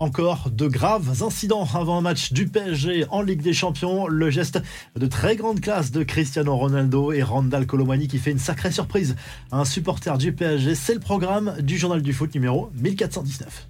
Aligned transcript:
Encore 0.00 0.48
de 0.50 0.66
graves 0.66 1.22
incidents 1.22 1.68
avant 1.74 1.98
un 1.98 2.00
match 2.00 2.32
du 2.32 2.48
PSG 2.48 3.04
en 3.10 3.20
Ligue 3.20 3.42
des 3.42 3.52
Champions. 3.52 4.06
Le 4.06 4.30
geste 4.30 4.58
de 4.96 5.06
très 5.06 5.36
grande 5.36 5.60
classe 5.60 5.90
de 5.90 6.02
Cristiano 6.02 6.56
Ronaldo 6.56 7.12
et 7.12 7.22
Randall 7.22 7.66
Colomani 7.66 8.08
qui 8.08 8.16
fait 8.16 8.30
une 8.30 8.38
sacrée 8.38 8.72
surprise 8.72 9.14
un 9.52 9.66
supporter 9.66 10.16
du 10.16 10.32
PSG. 10.32 10.74
C'est 10.74 10.94
le 10.94 11.00
programme 11.00 11.54
du 11.60 11.76
journal 11.76 12.00
du 12.00 12.14
foot 12.14 12.34
numéro 12.34 12.70
1419. 12.76 13.68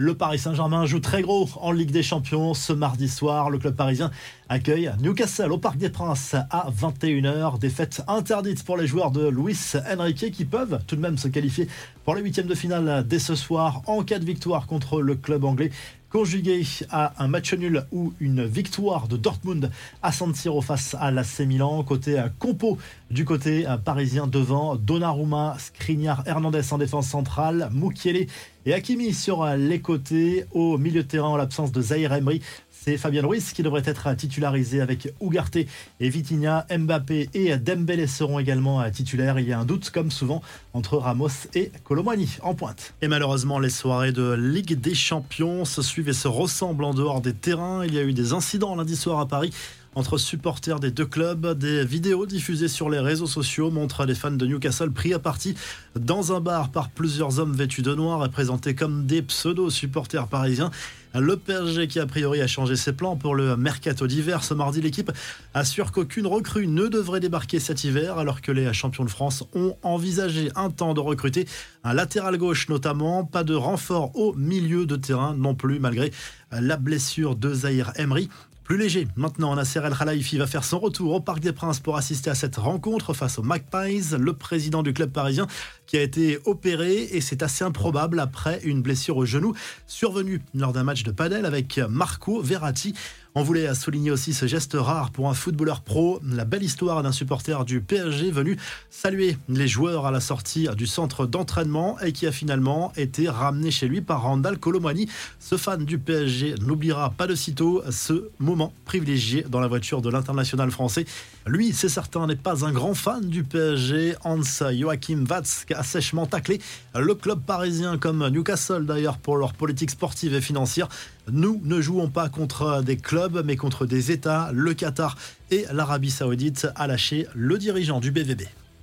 Le 0.00 0.14
Paris 0.14 0.38
Saint-Germain 0.38 0.86
joue 0.86 1.00
très 1.00 1.22
gros 1.22 1.48
en 1.56 1.72
Ligue 1.72 1.90
des 1.90 2.04
Champions 2.04 2.54
ce 2.54 2.72
mardi 2.72 3.08
soir. 3.08 3.50
Le 3.50 3.58
club 3.58 3.74
parisien 3.74 4.12
accueille 4.48 4.92
Newcastle 5.00 5.50
au 5.50 5.58
Parc 5.58 5.76
des 5.76 5.90
Princes 5.90 6.36
à 6.50 6.68
21h. 6.70 7.58
Défaite 7.58 8.04
interdite 8.06 8.62
pour 8.62 8.76
les 8.76 8.86
joueurs 8.86 9.10
de 9.10 9.28
Luis 9.28 9.72
Enrique 9.92 10.30
qui 10.30 10.44
peuvent 10.44 10.78
tout 10.86 10.94
de 10.94 11.00
même 11.00 11.18
se 11.18 11.26
qualifier 11.26 11.66
pour 12.04 12.14
les 12.14 12.22
huitièmes 12.22 12.46
de 12.46 12.54
finale 12.54 13.04
dès 13.08 13.18
ce 13.18 13.34
soir 13.34 13.82
en 13.86 14.04
cas 14.04 14.20
de 14.20 14.24
victoire 14.24 14.68
contre 14.68 15.02
le 15.02 15.16
club 15.16 15.42
anglais 15.42 15.72
conjugué 16.10 16.64
à 16.90 17.12
un 17.22 17.28
match 17.28 17.52
nul 17.54 17.84
ou 17.92 18.12
une 18.20 18.44
victoire 18.44 19.08
de 19.08 19.16
Dortmund 19.16 19.70
à 20.02 20.12
San 20.12 20.34
Siro 20.34 20.62
face 20.62 20.96
à 20.98 21.10
l'AC 21.10 21.40
Milan. 21.40 21.82
Côté 21.84 22.22
compo 22.38 22.78
du 23.10 23.24
côté 23.24 23.66
parisien 23.84 24.26
devant 24.26 24.76
Donnarumma, 24.76 25.56
Skriniar, 25.58 26.22
Hernandez 26.26 26.72
en 26.72 26.78
défense 26.78 27.08
centrale, 27.08 27.68
Mukiele 27.72 28.26
et 28.66 28.74
Hakimi 28.74 29.12
sur 29.12 29.44
les 29.44 29.80
côtés. 29.80 30.46
Au 30.52 30.78
milieu 30.78 31.02
de 31.02 31.08
terrain, 31.08 31.28
en 31.28 31.36
l'absence 31.36 31.72
de 31.72 31.80
Zahir 31.80 32.12
Emery, 32.12 32.40
c'est 32.84 32.96
Fabien 32.96 33.26
Ruiz 33.26 33.52
qui 33.52 33.62
devrait 33.62 33.82
être 33.84 34.14
titularisé 34.16 34.80
avec 34.80 35.12
Ugarte 35.20 35.56
et 35.56 36.08
Vitinha, 36.08 36.66
Mbappé 36.70 37.28
et 37.34 37.56
Dembélé 37.56 38.06
seront 38.06 38.38
également 38.38 38.88
titulaires. 38.90 39.38
Il 39.38 39.48
y 39.48 39.52
a 39.52 39.58
un 39.58 39.64
doute, 39.64 39.90
comme 39.90 40.10
souvent, 40.10 40.42
entre 40.74 40.96
Ramos 40.96 41.28
et 41.54 41.70
Colomani 41.84 42.28
en 42.42 42.54
pointe. 42.54 42.94
Et 43.02 43.08
malheureusement, 43.08 43.58
les 43.58 43.70
soirées 43.70 44.12
de 44.12 44.32
Ligue 44.32 44.80
des 44.80 44.94
Champions 44.94 45.64
se 45.64 45.82
suivent 45.82 46.08
et 46.08 46.14
se 46.14 46.28
ressemblent 46.28 46.84
en 46.84 46.94
dehors 46.94 47.20
des 47.20 47.34
terrains. 47.34 47.84
Il 47.84 47.94
y 47.94 47.98
a 47.98 48.02
eu 48.02 48.12
des 48.12 48.32
incidents 48.32 48.74
lundi 48.74 48.96
soir 48.96 49.18
à 49.18 49.26
Paris 49.26 49.52
entre 49.98 50.16
supporters 50.16 50.78
des 50.78 50.92
deux 50.92 51.06
clubs. 51.06 51.58
Des 51.58 51.84
vidéos 51.84 52.24
diffusées 52.24 52.68
sur 52.68 52.88
les 52.88 53.00
réseaux 53.00 53.26
sociaux 53.26 53.72
montrent 53.72 54.04
les 54.04 54.14
fans 54.14 54.30
de 54.30 54.46
Newcastle 54.46 54.92
pris 54.92 55.12
à 55.12 55.18
partie 55.18 55.56
dans 55.98 56.32
un 56.32 56.40
bar 56.40 56.70
par 56.70 56.88
plusieurs 56.88 57.40
hommes 57.40 57.52
vêtus 57.52 57.82
de 57.82 57.94
noir 57.94 58.24
et 58.24 58.28
présentés 58.28 58.76
comme 58.76 59.06
des 59.06 59.22
pseudo-supporters 59.22 60.28
parisiens. 60.28 60.70
Le 61.14 61.36
PSG 61.36 61.88
qui 61.88 61.98
a 61.98 62.06
priori 62.06 62.40
a 62.40 62.46
changé 62.46 62.76
ses 62.76 62.92
plans 62.92 63.16
pour 63.16 63.34
le 63.34 63.56
mercato 63.56 64.06
d'hiver. 64.06 64.44
Ce 64.44 64.54
mardi, 64.54 64.80
l'équipe 64.80 65.10
assure 65.52 65.90
qu'aucune 65.90 66.28
recrue 66.28 66.68
ne 66.68 66.86
devrait 66.86 67.18
débarquer 67.18 67.58
cet 67.58 67.82
hiver 67.82 68.18
alors 68.18 68.40
que 68.40 68.52
les 68.52 68.72
champions 68.72 69.04
de 69.04 69.10
France 69.10 69.42
ont 69.54 69.74
envisagé 69.82 70.52
un 70.54 70.70
temps 70.70 70.94
de 70.94 71.00
recruter 71.00 71.48
un 71.82 71.94
latéral 71.94 72.38
gauche 72.38 72.68
notamment. 72.68 73.24
Pas 73.24 73.42
de 73.42 73.54
renfort 73.54 74.14
au 74.16 74.32
milieu 74.34 74.86
de 74.86 74.94
terrain 74.94 75.34
non 75.34 75.56
plus 75.56 75.80
malgré 75.80 76.12
la 76.52 76.76
blessure 76.76 77.34
de 77.34 77.52
Zahir 77.52 77.90
Emery. 77.96 78.28
Plus 78.68 78.76
léger, 78.76 79.08
maintenant, 79.16 79.56
Nasser 79.56 79.80
El 79.82 79.94
Khalifi 79.96 80.36
va 80.36 80.46
faire 80.46 80.62
son 80.62 80.78
retour 80.78 81.14
au 81.14 81.20
Parc 81.20 81.40
des 81.40 81.54
Princes 81.54 81.80
pour 81.80 81.96
assister 81.96 82.28
à 82.28 82.34
cette 82.34 82.56
rencontre 82.56 83.14
face 83.14 83.38
aux 83.38 83.42
Magpies, 83.42 84.10
le 84.18 84.34
président 84.34 84.82
du 84.82 84.92
club 84.92 85.10
parisien 85.10 85.46
qui 85.86 85.96
a 85.96 86.02
été 86.02 86.38
opéré 86.44 87.04
et 87.12 87.22
c'est 87.22 87.42
assez 87.42 87.64
improbable 87.64 88.20
après 88.20 88.60
une 88.64 88.82
blessure 88.82 89.16
au 89.16 89.24
genou 89.24 89.54
survenue 89.86 90.42
lors 90.54 90.74
d'un 90.74 90.84
match 90.84 91.02
de 91.02 91.10
padel 91.10 91.46
avec 91.46 91.78
Marco 91.88 92.42
Verratti. 92.42 92.92
On 93.38 93.44
voulait 93.44 93.72
souligner 93.76 94.10
aussi 94.10 94.34
ce 94.34 94.46
geste 94.46 94.74
rare 94.76 95.12
pour 95.12 95.28
un 95.28 95.32
footballeur 95.32 95.82
pro, 95.82 96.18
la 96.24 96.44
belle 96.44 96.64
histoire 96.64 97.04
d'un 97.04 97.12
supporter 97.12 97.64
du 97.64 97.80
PSG 97.80 98.32
venu 98.32 98.56
saluer 98.90 99.38
les 99.48 99.68
joueurs 99.68 100.06
à 100.06 100.10
la 100.10 100.18
sortie 100.18 100.66
du 100.76 100.88
centre 100.88 101.24
d'entraînement 101.24 102.00
et 102.00 102.10
qui 102.10 102.26
a 102.26 102.32
finalement 102.32 102.92
été 102.96 103.28
ramené 103.28 103.70
chez 103.70 103.86
lui 103.86 104.00
par 104.00 104.22
Randall 104.22 104.58
Colomani. 104.58 105.08
Ce 105.38 105.56
fan 105.56 105.84
du 105.84 106.00
PSG 106.00 106.56
n'oubliera 106.66 107.10
pas 107.10 107.28
de 107.28 107.36
sitôt 107.36 107.80
ce 107.92 108.28
moment 108.40 108.72
privilégié 108.84 109.44
dans 109.48 109.60
la 109.60 109.68
voiture 109.68 110.02
de 110.02 110.10
l'international 110.10 110.72
français. 110.72 111.04
Lui, 111.46 111.72
c'est 111.72 111.88
certain, 111.88 112.26
n'est 112.26 112.34
pas 112.34 112.64
un 112.64 112.72
grand 112.72 112.94
fan 112.94 113.28
du 113.28 113.44
PSG. 113.44 114.16
Hans 114.24 114.42
Joachim 114.42 115.24
Watz 115.30 115.64
a 115.76 115.84
sèchement 115.84 116.26
taclé 116.26 116.60
le 116.92 117.14
club 117.14 117.40
parisien 117.46 117.98
comme 117.98 118.28
Newcastle 118.30 118.84
d'ailleurs 118.84 119.18
pour 119.18 119.36
leur 119.36 119.52
politique 119.52 119.90
sportive 119.90 120.34
et 120.34 120.40
financière. 120.40 120.88
Nous 121.30 121.60
ne 121.64 121.80
jouons 121.80 122.08
pas 122.08 122.28
contre 122.28 122.82
des 122.82 122.96
clubs 122.96 123.42
mais 123.44 123.56
contre 123.56 123.86
des 123.86 124.10
États. 124.12 124.50
Le 124.52 124.72
Qatar 124.74 125.16
et 125.50 125.66
l'Arabie 125.72 126.10
Saoudite 126.10 126.68
a 126.74 126.86
lâché 126.86 127.26
le 127.34 127.58
dirigeant 127.58 128.00
du 128.00 128.10
BVB. 128.10 128.42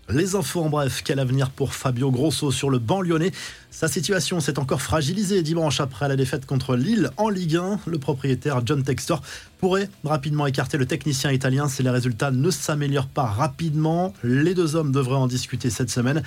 Les 0.09 0.35
infos 0.35 0.61
en 0.61 0.69
bref, 0.69 1.01
quel 1.03 1.19
avenir 1.19 1.50
pour 1.50 1.73
Fabio 1.73 2.11
Grosso 2.11 2.51
sur 2.51 2.69
le 2.69 2.78
banc 2.78 3.01
lyonnais? 3.01 3.31
Sa 3.72 3.88
situation 3.88 4.39
s'est 4.39 4.59
encore 4.59 4.84
fragilisée 4.84 5.41
dimanche 5.41 5.79
après 5.79 6.07
la 6.07 6.16
défaite 6.16 6.45
contre 6.45 6.75
Lille 6.75 7.09
en 7.17 7.29
Ligue 7.29 7.55
1. 7.55 7.79
Le 7.88 7.97
propriétaire 7.97 8.61
John 8.63 8.84
Textor 8.84 9.23
pourrait 9.57 9.89
rapidement 10.03 10.45
écarter 10.45 10.78
le 10.78 10.85
technicien 10.85 11.31
italien 11.31 11.67
si 11.67 11.81
les 11.81 11.89
résultats 11.89 12.29
ne 12.29 12.51
s'améliorent 12.51 13.07
pas 13.07 13.25
rapidement. 13.25 14.13
Les 14.23 14.53
deux 14.53 14.75
hommes 14.75 14.91
devraient 14.91 15.16
en 15.16 15.28
discuter 15.28 15.72
cette 15.72 15.89
semaine. 15.89 16.22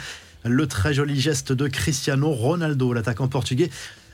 Le 0.45 0.67
très 0.67 0.93
joli 0.93 1.21
geste 1.21 1.53
de 1.53 1.69
Cristiano 1.69 2.31
Ronaldo, 2.31 2.93
l'attaquant 2.93 3.28
portugais, 3.28 3.71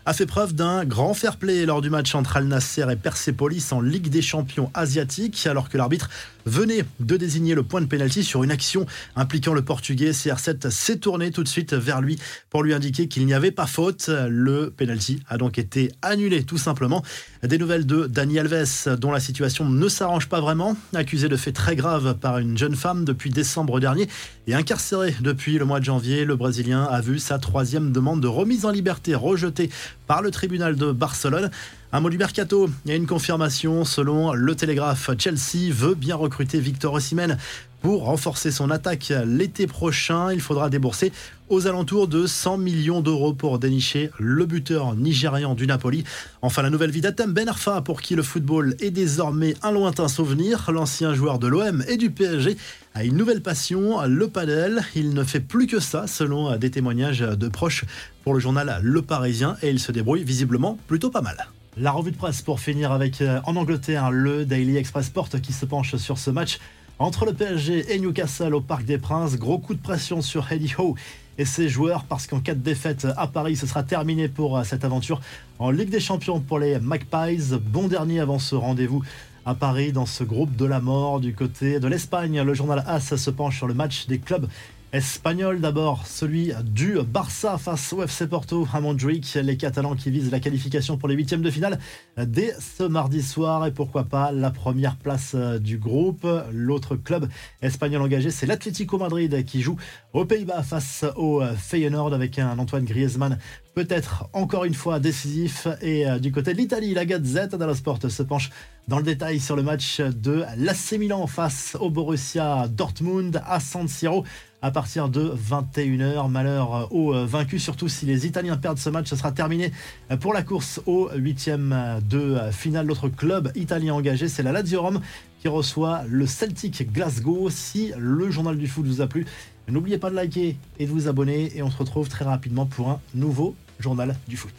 a 0.06 0.12
fait 0.12 0.26
preuve 0.26 0.54
d'un 0.54 0.84
grand 0.84 1.15
fair 1.15 1.37
play 1.37 1.65
lors 1.65 1.81
du 1.81 1.88
match 1.88 2.15
entre 2.15 2.37
Al 2.37 2.44
Nasser 2.44 2.84
et 2.91 2.97
Persepolis 2.97 3.72
en 3.72 3.81
Ligue 3.81 4.09
des 4.09 4.20
champions 4.20 4.70
asiatiques, 4.75 5.47
alors 5.47 5.70
que 5.70 5.78
l'arbitre 5.78 6.10
venait 6.44 6.84
de 7.00 7.16
désigner 7.16 7.54
le 7.54 7.62
point 7.62 7.81
de 7.81 7.87
pénalty 7.87 8.22
sur 8.22 8.44
une 8.44 8.50
action 8.50 8.84
impliquant 9.16 9.54
le 9.54 9.62
portugais. 9.62 10.10
CR7 10.10 10.69
s'est 10.69 10.98
tourné 10.98 11.31
tout 11.31 11.43
de 11.43 11.48
suite 11.48 11.72
vers 11.72 12.03
lui 12.03 12.19
pour 12.50 12.62
lui 12.62 12.75
indiquer 12.75 13.09
qu'il 13.09 13.25
n'y 13.25 13.32
avait 13.32 13.50
pas 13.50 13.66
faute. 13.66 14.10
Le 14.28 14.70
pénalty 14.70 15.22
a 15.28 15.38
donc 15.38 15.59
été 15.59 15.91
annulé 16.03 16.44
tout 16.44 16.59
simplement. 16.59 17.03
Des 17.43 17.56
nouvelles 17.56 17.87
de 17.87 18.06
Dani 18.06 18.38
Alves, 18.38 18.98
dont 18.98 19.10
la 19.10 19.20
situation 19.20 19.69
ne 19.69 19.88
s'arrange 19.88 20.28
pas 20.28 20.41
vraiment, 20.41 20.76
accusé 20.94 21.31
de 21.31 21.37
faits 21.37 21.54
très 21.54 21.76
graves 21.76 22.19
par 22.19 22.38
une 22.38 22.59
jeune 22.59 22.76
femme 22.76 23.06
depuis 23.06 23.31
décembre 23.31 23.81
dernier 23.81 24.09
et 24.47 24.54
incarcéré 24.54 25.14
depuis 25.20 25.59
le 25.59 25.64
mois 25.64 25.81
de 25.81 25.84
janvier. 25.87 26.26
Le 26.26 26.37
Brésilien 26.37 26.84
a 26.84 27.00
vu 27.00 27.19
sa 27.19 27.38
troisième 27.38 27.91
demande 27.91 28.20
de 28.20 28.28
remise 28.28 28.66
en 28.66 28.70
liberté 28.70 29.14
rejetée 29.14 29.70
par 30.06 30.22
le 30.22 30.31
tribunal 30.31 30.76
de 30.76 30.92
Barcelone. 30.92 31.50
Un 31.92 32.00
mot 32.00 32.10
du 32.10 32.19
mercato, 32.19 32.69
il 32.84 32.91
y 32.91 32.94
a 32.94 32.97
une 32.97 33.06
confirmation 33.06 33.84
selon 33.84 34.32
le 34.32 34.54
Télégraphe. 34.54 35.10
Chelsea 35.19 35.70
veut 35.70 35.94
bien 35.94 36.16
recruter 36.16 36.59
Victor 36.59 36.94
Osimhen 36.94 37.38
pour 37.84 38.04
renforcer 38.04 38.50
son 38.50 38.70
attaque 38.70 39.12
l'été 39.26 39.66
prochain. 39.66 40.32
Il 40.32 40.40
faudra 40.40 40.70
débourser 40.70 41.12
aux 41.50 41.66
alentours 41.66 42.08
de 42.08 42.26
100 42.26 42.56
millions 42.56 43.02
d'euros 43.02 43.34
pour 43.34 43.58
dénicher 43.58 44.10
le 44.18 44.46
buteur 44.46 44.94
nigérian 44.94 45.54
du 45.54 45.66
Napoli. 45.66 46.02
Enfin, 46.40 46.62
la 46.62 46.70
nouvelle 46.70 46.90
vie 46.90 47.02
d'Atem 47.02 47.34
Ben 47.34 47.46
Arfa, 47.46 47.82
pour 47.82 48.00
qui 48.00 48.14
le 48.14 48.22
football 48.22 48.74
est 48.80 48.90
désormais 48.90 49.54
un 49.62 49.70
lointain 49.70 50.08
souvenir. 50.08 50.72
L'ancien 50.72 51.12
joueur 51.12 51.38
de 51.38 51.46
l'OM 51.46 51.84
et 51.86 51.98
du 51.98 52.10
PSG 52.10 52.56
a 52.94 53.04
une 53.04 53.18
nouvelle 53.18 53.42
passion, 53.42 54.00
le 54.06 54.28
padel. 54.28 54.82
Il 54.96 55.12
ne 55.12 55.22
fait 55.22 55.40
plus 55.40 55.66
que 55.66 55.78
ça, 55.78 56.06
selon 56.06 56.56
des 56.56 56.70
témoignages 56.70 57.20
de 57.20 57.48
proches 57.48 57.84
pour 58.22 58.32
le 58.32 58.40
journal 58.40 58.80
Le 58.82 59.02
Parisien, 59.02 59.58
et 59.60 59.68
il 59.68 59.78
se 59.78 59.92
débrouille 59.92 60.24
visiblement 60.24 60.78
plutôt 60.86 61.10
pas 61.10 61.20
mal. 61.20 61.48
La 61.76 61.90
revue 61.90 62.12
de 62.12 62.16
presse 62.16 62.40
pour 62.40 62.60
finir 62.60 62.92
avec 62.92 63.20
euh, 63.20 63.40
en 63.44 63.56
Angleterre 63.56 64.12
le 64.12 64.46
Daily 64.46 64.76
Express 64.76 65.06
Sport 65.06 65.28
qui 65.42 65.52
se 65.52 65.66
penche 65.66 65.96
sur 65.96 66.18
ce 66.18 66.30
match 66.30 66.60
entre 66.99 67.25
le 67.25 67.32
PSG 67.32 67.93
et 67.93 67.99
Newcastle 67.99 68.55
au 68.55 68.60
Parc 68.60 68.84
des 68.84 68.99
Princes. 68.99 69.37
Gros 69.37 69.59
coup 69.59 69.75
de 69.75 69.81
pression 69.81 70.22
sur 70.22 70.50
Eddie 70.53 70.75
Howe 70.78 70.94
et 71.38 71.44
ses 71.44 71.69
joueurs 71.69 72.05
parce 72.05 72.27
qu'en 72.27 72.41
cas 72.41 72.55
de 72.55 72.60
défaite 72.60 73.06
à 73.16 73.27
Paris, 73.27 73.56
ce 73.56 73.66
sera 73.66 73.82
terminé 73.82 74.28
pour 74.28 74.56
euh, 74.56 74.65
cette 74.65 74.84
aventure 74.84 75.21
en 75.59 75.71
Ligue 75.71 75.91
des 75.91 76.00
Champions 76.00 76.41
pour 76.41 76.59
les 76.59 76.78
Magpies. 76.78 77.55
Bon 77.66 77.88
dernier 77.88 78.21
avant 78.21 78.38
ce 78.38 78.55
rendez-vous 78.55 79.03
à 79.44 79.55
Paris 79.55 79.93
dans 79.93 80.06
ce 80.06 80.25
groupe 80.25 80.55
de 80.56 80.65
la 80.65 80.81
mort 80.81 81.21
du 81.21 81.34
côté 81.34 81.81
de 81.81 81.88
l'Espagne. 81.88 82.41
Le 82.41 82.55
journal 82.55 82.84
AS 82.87 83.16
se 83.16 83.31
penche 83.31 83.56
sur 83.56 83.66
le 83.66 83.75
match 83.75 84.06
des 84.06 84.19
clubs 84.19 84.49
espagnol 84.94 85.60
d'abord, 85.60 86.06
celui 86.06 86.53
du 86.62 86.99
Barça 87.03 87.59
face 87.59 87.93
au 87.93 88.05
FC 88.05 88.29
Porto 88.29 88.64
à 88.73 88.81
Montjuic, 88.81 89.35
les 89.43 89.56
Catalans 89.56 89.96
qui 89.96 90.08
visent 90.08 90.31
la 90.31 90.38
qualification 90.38 90.96
pour 90.96 91.08
les 91.08 91.17
huitièmes 91.17 91.43
de 91.43 91.50
finale 91.50 91.81
dès 92.17 92.55
ce 92.61 92.85
mardi 92.85 93.20
soir 93.20 93.67
et 93.67 93.73
pourquoi 93.73 94.05
pas 94.05 94.31
la 94.31 94.52
première 94.52 94.94
place 94.94 95.32
euh, 95.35 95.58
du 95.58 95.79
groupe. 95.79 96.25
L'autre 96.52 96.94
club 96.94 97.29
espagnol 97.61 98.02
engagé, 98.02 98.31
c'est 98.31 98.46
l'Atlético 98.46 98.96
Madrid 98.96 99.44
qui 99.44 99.62
joue 99.62 99.76
aux 100.12 100.26
Pays-Bas 100.26 100.62
face 100.62 101.05
au 101.17 101.43
euh, 101.43 101.55
Feyenoord 101.56 102.14
avec 102.14 102.38
un 102.38 102.56
Antoine 102.61 102.85
Griezmann 102.85 103.38
peut-être 103.75 104.29
encore 104.32 104.64
une 104.64 104.75
fois 104.75 105.00
décisif. 105.00 105.67
Et 105.82 106.08
euh, 106.08 106.19
du 106.19 106.32
côté 106.32 106.52
de 106.52 106.58
l'Italie, 106.58 106.94
la 106.94 107.05
Gazette 107.05 107.55
dello 107.56 107.75
Sport 107.75 107.99
se 108.08 108.23
penche 108.23 108.50
dans 108.88 108.99
le 108.99 109.02
détail 109.02 109.40
sur 109.40 109.56
le 109.56 109.62
match 109.62 110.00
de 110.00 110.44
l'AC 110.56 110.93
Milan 110.99 111.26
face 111.26 111.76
au 111.81 111.90
Borussia 111.90 112.69
Dortmund 112.69 113.43
à 113.47 113.61
San 113.61 113.88
Siro 113.88 114.25
à 114.64 114.70
partir 114.70 115.11
de 115.11 115.31
21h. 115.31 116.31
Malheur 116.31 116.90
aux 116.90 117.12
vaincus, 117.26 117.62
surtout 117.62 117.88
si 117.88 118.06
les 118.06 118.26
Italiens 118.26 118.56
perdent 118.56 118.78
ce 118.78 118.88
match, 118.88 119.11
ce 119.11 119.14
sera 119.16 119.31
terminé 119.31 119.72
pour 120.20 120.32
la 120.32 120.43
course 120.43 120.81
au 120.87 121.11
huitième 121.14 122.00
de 122.08 122.38
finale. 122.50 122.87
L'autre 122.87 123.11
club 123.11 123.52
italien 123.55 123.93
engagé, 123.93 124.26
c'est 124.26 124.43
la 124.43 124.52
Lazio 124.52 124.81
Rome 124.81 125.00
qui 125.38 125.49
reçoit 125.49 126.05
le 126.08 126.26
Celtic 126.26 126.90
Glasgow. 126.90 127.50
Si 127.50 127.93
le 127.99 128.31
journal 128.31 128.56
du 128.56 128.66
foot 128.66 128.87
vous 128.87 129.02
a 129.02 129.06
plu, 129.06 129.26
N'oubliez 129.69 129.96
pas 129.96 130.11
de 130.11 130.14
liker 130.14 130.56
et 130.78 130.87
de 130.87 130.90
vous 130.90 131.08
abonner 131.08 131.50
et 131.56 131.62
on 131.62 131.70
se 131.70 131.78
retrouve 131.78 132.08
très 132.08 132.25
rapidement 132.25 132.66
pour 132.66 132.90
un 132.90 133.00
nouveau 133.14 133.55
journal 133.81 134.14
du 134.28 134.37
foot. 134.37 134.55